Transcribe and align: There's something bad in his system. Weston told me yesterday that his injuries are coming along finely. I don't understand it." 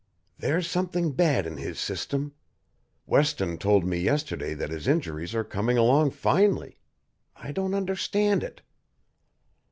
There's 0.39 0.67
something 0.67 1.11
bad 1.11 1.45
in 1.45 1.57
his 1.57 1.77
system. 1.79 2.33
Weston 3.05 3.59
told 3.59 3.85
me 3.85 3.99
yesterday 3.99 4.55
that 4.55 4.71
his 4.71 4.87
injuries 4.87 5.35
are 5.35 5.43
coming 5.43 5.77
along 5.77 6.09
finely. 6.09 6.79
I 7.35 7.51
don't 7.51 7.75
understand 7.75 8.41
it." 8.43 8.63